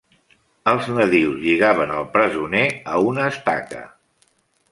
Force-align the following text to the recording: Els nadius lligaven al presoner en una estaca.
Els 0.69 0.87
nadius 0.93 1.35
lligaven 1.41 1.93
al 1.97 2.07
presoner 2.17 2.63
en 2.95 3.05
una 3.13 3.27
estaca. 3.35 3.83